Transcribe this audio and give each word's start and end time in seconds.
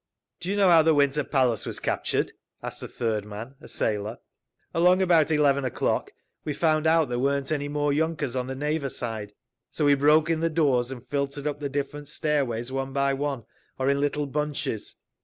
"Do 0.39 0.49
you 0.49 0.55
know 0.55 0.71
how 0.71 0.81
the 0.81 0.95
Winter 0.95 1.23
Palace 1.23 1.63
was 1.63 1.79
captured?" 1.79 2.31
asked 2.63 2.81
a 2.81 2.87
third 2.87 3.23
man, 3.23 3.53
a 3.61 3.67
sailor. 3.67 4.17
"Along 4.73 4.99
about 4.99 5.29
eleven 5.29 5.63
o'clock 5.63 6.09
we 6.43 6.53
found 6.55 6.87
out 6.87 7.07
there 7.07 7.19
weren't 7.19 7.51
any 7.51 7.67
more 7.67 7.91
yunkers 7.93 8.35
on 8.35 8.47
the 8.47 8.55
Neva 8.55 8.89
side. 8.89 9.33
So 9.69 9.85
we 9.85 9.93
broke 9.93 10.27
in 10.27 10.39
the 10.39 10.49
doors 10.49 10.89
and 10.89 11.05
filtered 11.07 11.45
up 11.45 11.59
the 11.59 11.69
different 11.69 12.07
stairways 12.07 12.71
one 12.71 12.93
by 12.93 13.13
one, 13.13 13.43
or 13.77 13.91
in 13.91 13.99
little 14.01 14.25
bunches. 14.25 14.95